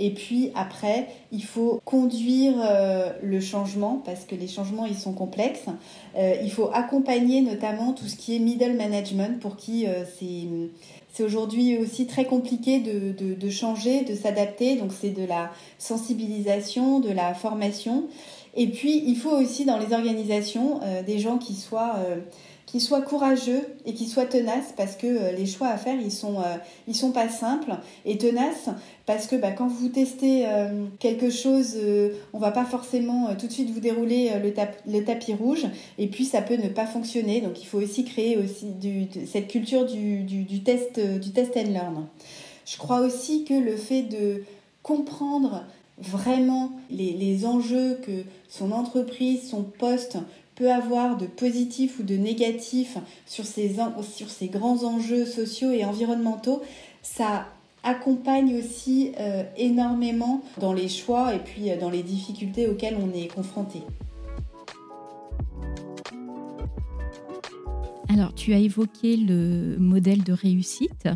Et 0.02 0.10
puis 0.10 0.50
après, 0.54 1.08
il 1.30 1.44
faut 1.44 1.78
conduire 1.84 2.54
euh, 2.58 3.12
le 3.22 3.38
changement 3.38 4.00
parce 4.02 4.24
que 4.24 4.34
les 4.34 4.48
changements, 4.48 4.86
ils 4.86 4.96
sont 4.96 5.12
complexes. 5.12 5.66
Euh, 6.16 6.36
il 6.42 6.50
faut 6.50 6.70
accompagner 6.72 7.42
notamment 7.42 7.92
tout 7.92 8.06
ce 8.06 8.16
qui 8.16 8.34
est 8.34 8.38
middle 8.38 8.76
management 8.78 9.38
pour 9.38 9.56
qui 9.56 9.86
euh, 9.86 10.04
c'est 11.12 11.22
aujourd'hui 11.22 11.76
aussi 11.76 12.06
très 12.06 12.24
compliqué 12.24 12.78
de, 12.78 13.12
de 13.12 13.50
changer, 13.50 14.02
de 14.04 14.14
s'adapter. 14.14 14.76
Donc 14.76 14.90
c'est 14.98 15.10
de 15.10 15.24
la 15.24 15.50
sensibilisation, 15.78 17.00
de 17.00 17.10
la 17.10 17.34
formation. 17.34 18.04
Et 18.54 18.68
puis 18.68 19.02
il 19.06 19.16
faut 19.16 19.36
aussi 19.36 19.66
dans 19.66 19.76
les 19.76 19.92
organisations 19.92 20.80
des 21.04 21.18
gens 21.18 21.36
qui 21.36 21.54
soient 21.54 21.96
qui 22.66 22.80
soient 22.80 23.02
courageux 23.02 23.62
et 23.84 23.94
qui 23.94 24.06
soient 24.06 24.26
tenaces 24.26 24.72
parce 24.76 24.94
que 24.94 25.06
euh, 25.06 25.32
les 25.32 25.46
choix 25.46 25.68
à 25.68 25.76
faire 25.76 26.00
ils 26.00 26.12
sont 26.12 26.38
euh, 26.38 26.92
sont 26.92 27.10
pas 27.10 27.28
simples. 27.28 27.72
Et 28.04 28.16
tenaces 28.18 28.68
parce 29.06 29.26
que 29.26 29.34
bah, 29.34 29.50
quand 29.50 29.66
vous 29.66 29.88
testez 29.88 30.46
euh, 30.46 30.86
quelque 30.98 31.30
chose 31.30 31.76
on 32.32 32.38
va 32.38 32.52
pas 32.52 32.64
forcément 32.64 33.34
tout 33.36 33.46
de 33.46 33.52
suite 33.52 33.70
vous 33.70 33.80
dérouler 33.80 34.30
le, 34.42 35.04
tapis 35.04 35.34
rouge. 35.34 35.66
Et 35.98 36.06
puis 36.06 36.24
ça 36.24 36.42
peut 36.42 36.56
ne 36.56 36.68
pas 36.68 36.86
fonctionner. 36.86 37.40
Donc 37.40 37.60
il 37.60 37.66
faut 37.66 37.78
aussi 37.78 38.04
créer 38.04 38.36
aussi 38.36 38.66
cette 39.26 39.48
culture 39.48 39.86
du, 39.86 40.62
test 40.62 41.00
du 41.00 41.32
test 41.32 41.56
and 41.56 41.72
learn. 41.72 42.06
Je 42.66 42.76
crois 42.76 43.00
aussi 43.00 43.44
que 43.44 43.54
le 43.54 43.76
fait 43.76 44.02
de 44.02 44.44
comprendre 44.82 45.64
vraiment 45.98 46.70
les 46.90 47.46
enjeux 47.46 47.98
que 48.02 48.22
son 48.48 48.72
entreprise, 48.72 49.48
son 49.48 49.62
poste 49.62 50.18
peut 50.60 50.70
avoir 50.70 51.16
de 51.16 51.24
positif 51.24 51.98
ou 52.00 52.02
de 52.02 52.16
négatif 52.16 52.98
sur 53.26 53.46
ces, 53.46 53.76
sur 54.02 54.28
ces 54.28 54.48
grands 54.48 54.84
enjeux 54.84 55.24
sociaux 55.24 55.70
et 55.70 55.86
environnementaux, 55.86 56.60
ça 57.02 57.46
accompagne 57.82 58.54
aussi 58.56 59.12
euh, 59.18 59.42
énormément 59.56 60.42
dans 60.60 60.74
les 60.74 60.90
choix 60.90 61.34
et 61.34 61.38
puis 61.38 61.70
euh, 61.70 61.80
dans 61.80 61.88
les 61.88 62.02
difficultés 62.02 62.68
auxquelles 62.68 62.98
on 63.00 63.10
est 63.18 63.28
confronté. 63.28 63.80
Alors, 68.10 68.34
tu 68.34 68.52
as 68.52 68.58
évoqué 68.58 69.16
le 69.16 69.78
modèle 69.78 70.22
de 70.24 70.34
réussite. 70.34 71.08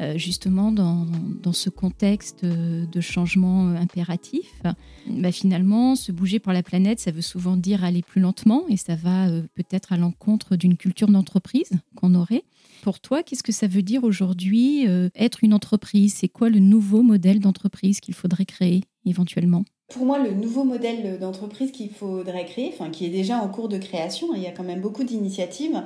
Euh, 0.00 0.16
justement 0.16 0.70
dans, 0.70 1.06
ce 1.52 1.70
contexte 1.70 2.44
de 2.44 3.00
changement 3.00 3.70
impératif. 3.70 4.62
Bah, 5.08 5.32
finalement, 5.32 5.96
se 5.96 6.12
bouger 6.12 6.38
pour 6.38 6.52
la 6.52 6.62
planète, 6.62 7.00
ça 7.00 7.10
veut 7.10 7.22
souvent 7.22 7.56
dire 7.56 7.82
aller 7.82 8.02
plus 8.02 8.20
lentement 8.20 8.64
et 8.68 8.76
ça 8.76 8.94
va 8.94 9.28
euh, 9.28 9.42
peut-être 9.56 9.92
à 9.92 9.96
l'encontre 9.96 10.54
d'une 10.54 10.76
culture 10.76 11.08
d'entreprise 11.08 11.70
qu'on 11.96 12.14
aurait. 12.14 12.44
Pour 12.82 13.00
toi, 13.00 13.24
qu'est-ce 13.24 13.42
que 13.42 13.50
ça 13.50 13.66
veut 13.66 13.82
dire 13.82 14.04
aujourd'hui 14.04 14.86
euh, 14.86 15.08
être 15.16 15.42
une 15.42 15.52
entreprise? 15.52 16.14
C'est 16.14 16.28
quoi 16.28 16.48
le 16.48 16.60
nouveau 16.60 17.02
modèle 17.02 17.40
d'entreprise 17.40 17.98
qu'il 17.98 18.14
faudrait 18.14 18.46
créer 18.46 18.84
éventuellement? 19.04 19.64
Pour 19.88 20.04
moi, 20.04 20.18
le 20.18 20.32
nouveau 20.32 20.64
modèle 20.64 21.18
d'entreprise 21.18 21.72
qu'il 21.72 21.88
faudrait 21.88 22.44
créer, 22.44 22.70
enfin 22.74 22.90
qui 22.90 23.06
est 23.06 23.10
déjà 23.10 23.38
en 23.38 23.48
cours 23.48 23.70
de 23.70 23.78
création, 23.78 24.28
hein, 24.32 24.36
il 24.36 24.42
y 24.42 24.46
a 24.46 24.50
quand 24.50 24.62
même 24.62 24.82
beaucoup 24.82 25.02
d'initiatives, 25.02 25.82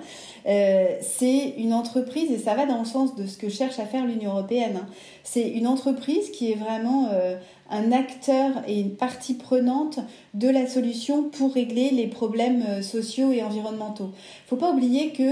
euh, 0.47 0.97
c'est 1.01 1.55
une 1.57 1.73
entreprise, 1.73 2.33
et 2.33 2.39
ça 2.39 2.55
va 2.55 2.67
dans 2.67 2.81
le 2.81 2.85
sens 2.85 3.15
de 3.15 3.27
ce 3.27 3.39
que 3.39 3.49
cherche 3.49 3.79
à 3.79 3.87
faire 3.87 4.05
l'Union 4.05 4.33
européenne, 4.33 4.81
hein. 4.83 4.87
c'est 5.23 5.49
une 5.49 5.69
entreprise 5.69 6.33
qui 6.33 6.51
est 6.51 6.57
vraiment 6.57 7.11
euh, 7.13 7.37
un 7.71 7.93
acteur 7.93 8.51
et 8.67 8.81
une 8.81 8.97
partie 8.97 9.35
prenante 9.35 10.01
de 10.35 10.49
la 10.49 10.67
solution 10.67 11.23
pour 11.31 11.55
régler 11.55 11.91
les 11.91 12.09
problèmes 12.09 12.65
euh, 12.69 12.83
sociaux 12.83 13.31
et 13.31 13.45
environnementaux. 13.45 14.11
Il 14.11 14.45
ne 14.47 14.49
faut 14.49 14.57
pas 14.57 14.73
oublier 14.73 15.13
que 15.13 15.31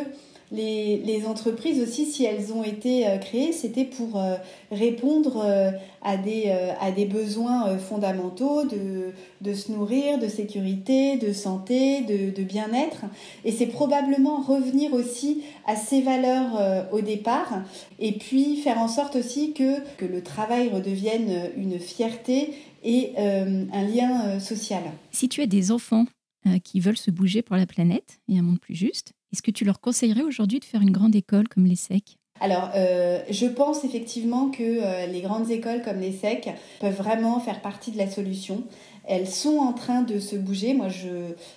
les, 0.53 1.25
entreprises 1.27 1.81
aussi, 1.81 2.07
si 2.07 2.25
elles 2.25 2.53
ont 2.53 2.65
été 2.65 3.07
euh, 3.07 3.19
créées, 3.19 3.53
c'était 3.53 3.85
pour 3.85 4.21
euh, 4.21 4.37
répondre 4.71 5.43
euh, 5.45 5.71
à, 6.03 6.17
des, 6.17 7.05
besoins 7.05 7.79
fondamentaux 7.79 8.65
de, 8.65 9.55
se 9.55 9.71
nourrir, 9.71 10.19
de 10.19 10.29
sécurité, 10.29 11.17
de 11.19 11.33
santé, 11.33 12.03
de, 12.03 12.43
bien-être. 12.43 13.05
Et 13.45 13.53
c'est 13.53 13.67
probablement 13.67 14.41
revenir 14.41 14.93
aussi 14.93 15.43
à 15.67 15.77
ces 15.77 16.01
valeurs 16.01 16.89
au 16.93 17.01
départ 17.01 17.63
et 17.99 18.13
puis 18.13 18.57
faire 18.57 18.79
en 18.79 18.89
sorte 18.89 19.17
aussi 19.17 19.53
que 19.53 19.83
le 20.05 20.23
travail 20.23 20.71
redevienne 20.71 21.51
une 21.57 21.79
fierté 21.79 22.55
et 22.83 23.13
un 23.19 23.83
lien 23.83 24.41
social. 24.41 24.83
Si 25.13 25.29
tu 25.29 25.43
as 25.43 25.47
des 25.47 25.71
enfants 25.71 26.07
qui 26.65 26.81
veulent 26.81 26.97
se 26.97 27.11
bouger 27.11 27.43
pour 27.43 27.57
la 27.57 27.67
planète 27.67 28.21
et 28.29 28.39
un 28.39 28.43
monde 28.43 28.61
plus 28.61 28.75
juste, 28.75 29.13
est-ce 29.33 29.43
que 29.43 29.51
tu 29.51 29.65
leur 29.65 29.81
conseillerais 29.81 30.23
aujourd'hui 30.23 30.61
de 30.61 30.65
faire 30.65 30.83
une 30.83 30.93
grande 30.93 31.15
école 31.15 31.49
comme 31.49 31.65
l'ESSEC 31.65 32.17
alors, 32.43 32.71
euh, 32.75 33.21
je 33.29 33.45
pense 33.45 33.85
effectivement 33.85 34.51
que 34.51 34.63
euh, 34.63 35.07
les 35.07 35.21
grandes 35.21 35.51
écoles 35.51 35.83
comme 35.83 36.01
l'ESSEC 36.01 36.49
peuvent 36.81 36.97
vraiment 36.97 37.39
faire 37.39 37.61
partie 37.61 37.91
de 37.91 37.99
la 37.99 38.09
solution. 38.11 38.65
Elles 39.05 39.29
sont 39.29 39.59
en 39.59 39.73
train 39.73 40.03
de 40.03 40.19
se 40.19 40.37
bouger. 40.37 40.73
Moi, 40.73 40.89
je, 40.89 41.09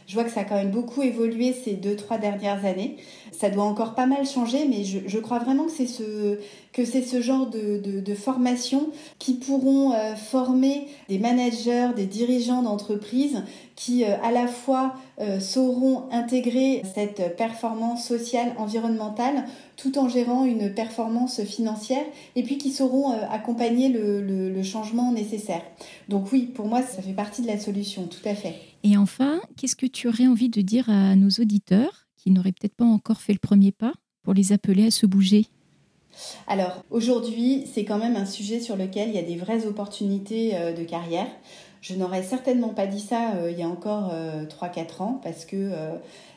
je 0.07 0.13
vois 0.13 0.23
que 0.23 0.31
ça 0.31 0.41
a 0.41 0.43
quand 0.43 0.55
même 0.55 0.71
beaucoup 0.71 1.01
évolué 1.01 1.53
ces 1.53 1.73
deux, 1.73 1.95
trois 1.95 2.17
dernières 2.17 2.65
années. 2.65 2.97
Ça 3.31 3.49
doit 3.49 3.63
encore 3.63 3.95
pas 3.95 4.07
mal 4.07 4.25
changer, 4.25 4.65
mais 4.67 4.83
je, 4.83 4.99
je 5.05 5.19
crois 5.19 5.39
vraiment 5.39 5.65
que 5.65 5.71
c'est 5.71 5.87
ce, 5.87 6.39
que 6.73 6.83
c'est 6.83 7.03
ce 7.03 7.21
genre 7.21 7.47
de, 7.47 7.77
de, 7.77 8.15
formation 8.15 8.89
qui 9.19 9.35
pourront 9.35 9.93
euh, 9.93 10.15
former 10.15 10.87
des 11.09 11.19
managers, 11.19 11.89
des 11.95 12.05
dirigeants 12.05 12.63
d'entreprises 12.63 13.43
qui 13.75 14.03
euh, 14.03 14.15
à 14.21 14.31
la 14.31 14.47
fois 14.47 14.95
euh, 15.19 15.39
sauront 15.39 16.03
intégrer 16.11 16.83
cette 16.93 17.35
performance 17.35 18.05
sociale, 18.07 18.53
environnementale, 18.57 19.45
tout 19.77 19.97
en 19.97 20.09
gérant 20.09 20.45
une 20.45 20.73
performance 20.73 21.43
financière, 21.43 22.05
et 22.35 22.43
puis 22.43 22.57
qui 22.57 22.71
sauront 22.71 23.11
accompagner 23.31 23.89
le, 23.89 24.21
le, 24.21 24.49
le 24.51 24.63
changement 24.63 25.11
nécessaire. 25.11 25.61
Donc 26.09 26.31
oui, 26.31 26.43
pour 26.43 26.67
moi, 26.67 26.81
ça 26.81 27.01
fait 27.01 27.13
partie 27.13 27.41
de 27.41 27.47
la 27.47 27.59
solution, 27.59 28.03
tout 28.07 28.27
à 28.27 28.35
fait. 28.35 28.55
Et 28.83 28.97
enfin, 28.97 29.41
qu'est-ce 29.57 29.75
que 29.75 29.85
tu 29.85 30.07
aurais 30.07 30.27
envie 30.27 30.49
de 30.49 30.61
dire 30.61 30.89
à 30.89 31.15
nos 31.15 31.29
auditeurs 31.29 32.07
qui 32.17 32.31
n'auraient 32.31 32.51
peut-être 32.51 32.75
pas 32.75 32.85
encore 32.85 33.21
fait 33.21 33.33
le 33.33 33.39
premier 33.39 33.71
pas 33.71 33.93
pour 34.23 34.33
les 34.33 34.51
appeler 34.53 34.87
à 34.87 34.91
se 34.91 35.05
bouger? 35.05 35.47
Alors 36.47 36.83
aujourd'hui, 36.91 37.65
c'est 37.73 37.85
quand 37.85 37.97
même 37.97 38.15
un 38.15 38.25
sujet 38.25 38.59
sur 38.59 38.75
lequel 38.75 39.09
il 39.09 39.15
y 39.15 39.19
a 39.19 39.23
des 39.23 39.35
vraies 39.35 39.65
opportunités 39.65 40.51
euh, 40.53 40.73
de 40.73 40.83
carrière. 40.83 41.27
Je 41.83 41.95
n'aurais 41.95 42.23
certainement 42.23 42.69
pas 42.69 42.87
dit 42.87 43.01
ça 43.01 43.33
euh, 43.35 43.51
il 43.51 43.59
y 43.59 43.61
a 43.61 43.67
encore 43.67 44.13
3-4 44.13 44.13
euh, 44.13 45.03
ans 45.03 45.19
parce 45.21 45.43
que 45.43 45.69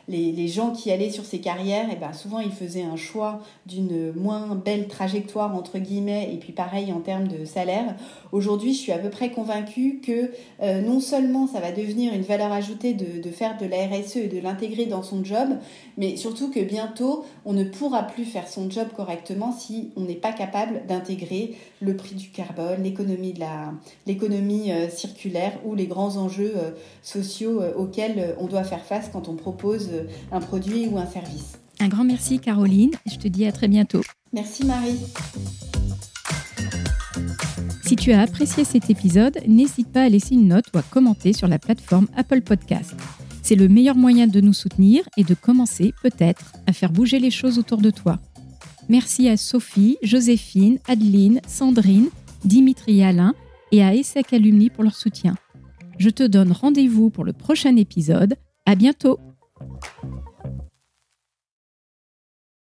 les, 0.09 0.49
gens 0.49 0.71
qui 0.71 0.93
allaient 0.93 1.11
sur 1.11 1.25
ces 1.25 1.41
carrières, 1.41 1.89
et 1.89 1.95
eh 1.95 1.97
ben 1.97 2.13
souvent 2.13 2.39
ils 2.39 2.53
faisaient 2.53 2.85
un 2.85 2.97
choix 2.97 3.41
d'une 3.67 4.13
moins 4.13 4.55
belle 4.55 4.87
trajectoire 4.87 5.55
entre 5.55 5.79
guillemets 5.79 6.31
et 6.33 6.37
puis 6.37 6.53
pareil 6.53 6.93
en 6.93 7.01
termes 7.01 7.27
de 7.27 7.45
salaire. 7.45 7.97
Aujourd'hui, 8.31 8.73
je 8.73 8.79
suis 8.79 8.93
à 8.93 8.99
peu 8.99 9.11
près 9.11 9.31
convaincue 9.31 10.01
que 10.01 10.31
euh, 10.63 10.81
non 10.81 11.01
seulement 11.01 11.47
ça 11.47 11.61
va 11.61 11.73
devenir 11.73 12.15
une 12.15 12.23
valeur 12.23 12.53
ajoutée 12.53 12.95
de, 12.95 13.31
faire 13.31 13.57
de 13.59 13.67
la 13.67 13.87
RSE 13.87 14.17
et 14.17 14.29
de 14.29 14.41
l'intégrer 14.41 14.87
dans 14.87 15.03
son 15.03 15.25
job, 15.25 15.49
mais 15.97 16.17
surtout 16.17 16.51
que 16.51 16.61
bientôt 16.61 17.25
on 17.45 17.53
ne 17.53 17.65
pourra 17.65 18.05
plus 18.05 18.25
faire 18.25 18.47
son 18.47 18.71
job 18.71 18.89
correctement 18.95 19.53
si 19.53 19.91
on 19.97 20.03
n'est 20.03 20.15
pas 20.15 20.33
capable 20.33 20.87
d'intégrer 20.87 21.57
le 21.81 21.97
prix 21.97 22.15
du 22.15 22.31
carbone, 22.31 22.83
l'économie 22.83 23.33
de 23.33 23.41
la 23.41 23.73
l'économie 24.07 24.71
euh, 24.71 24.89
circulaire 24.89 25.53
ou 25.65 25.75
les 25.75 25.87
grands 25.87 26.17
enjeux 26.17 26.53
euh, 26.57 26.71
sociaux 27.03 27.61
auxquels 27.77 28.37
on 28.39 28.47
doit 28.47 28.65
faire 28.65 28.85
face 28.85 29.09
quand 29.13 29.29
on 29.29 29.35
propose 29.35 29.91
un 30.33 30.41
produit 30.41 30.87
ou 30.89 30.99
un 30.99 31.07
service. 31.07 31.59
Un 31.81 31.89
grand 31.89 32.05
merci 32.05 32.39
Caroline, 32.39 32.93
je 33.07 33.17
te 33.17 33.29
dis 33.29 33.47
à 33.47 33.53
très 33.53 33.69
bientôt. 33.69 34.03
Merci 34.33 34.65
Marie. 34.65 34.99
Si 37.85 37.95
tu 37.95 38.13
as 38.13 38.21
apprécié 38.21 38.65
cet 38.65 38.91
épisode, 38.91 39.39
n'hésite 39.47 39.93
pas 39.93 40.03
à 40.03 40.09
laisser 40.09 40.35
une 40.35 40.49
note 40.49 40.65
ou 40.75 40.79
à 40.79 40.83
commenter 40.83 41.33
sur 41.33 41.47
la 41.47 41.59
plateforme 41.59 42.09
Apple 42.17 42.41
Podcast. 42.41 42.95
C'est 43.43 43.55
le 43.55 43.69
meilleur 43.69 43.95
moyen 43.95 44.27
de 44.27 44.41
nous 44.41 44.53
soutenir 44.53 45.05
et 45.17 45.23
de 45.23 45.35
commencer 45.35 45.95
peut-être 46.03 46.53
à 46.67 46.73
faire 46.73 46.91
bouger 46.91 47.21
les 47.21 47.31
choses 47.31 47.59
autour 47.61 47.79
de 47.79 47.91
toi. 47.91 48.19
Merci 48.89 49.29
à 49.29 49.37
Sophie, 49.37 49.99
Joséphine, 50.03 50.79
Adeline, 50.89 51.41
Sandrine, 51.47 52.09
Dimitri 52.45 52.99
et 52.99 53.05
Alain 53.05 53.35
et 53.71 53.85
à 53.85 53.95
ESSEC 53.95 54.33
Alumni 54.33 54.71
pour 54.71 54.83
leur 54.83 54.97
soutien. 54.97 55.37
Je 55.99 56.11
te 56.11 56.25
donne 56.25 56.53
rendez-vous 56.53 57.11
pour 57.11 57.25
le 57.25 57.33
prochain 57.33 57.77
épisode. 57.77 58.35
À 58.65 58.75
bientôt! 58.75 59.21
Thank 59.59 59.85
you. 60.03 60.36